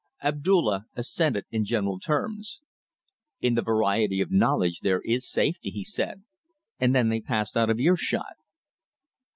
Abdulla 0.23 0.87
assented 0.95 1.45
in 1.51 1.63
general 1.63 1.99
terms. 1.99 2.59
"In 3.39 3.53
the 3.53 3.61
variety 3.61 4.19
of 4.19 4.31
knowledge 4.31 4.79
there 4.79 5.01
is 5.01 5.29
safety," 5.29 5.69
he 5.69 5.83
said; 5.83 6.23
and 6.79 6.95
then 6.95 7.09
they 7.09 7.21
passed 7.21 7.55
out 7.55 7.69
of 7.69 7.79
earshot. 7.79 8.37